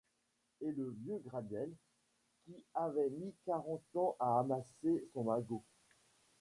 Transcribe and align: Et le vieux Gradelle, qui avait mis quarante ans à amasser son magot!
Et 0.61 0.71
le 0.71 0.95
vieux 1.03 1.21
Gradelle, 1.27 1.71
qui 2.45 2.65
avait 2.73 3.11
mis 3.11 3.35
quarante 3.45 3.83
ans 3.93 4.15
à 4.19 4.39
amasser 4.39 5.07
son 5.13 5.25
magot! 5.25 5.63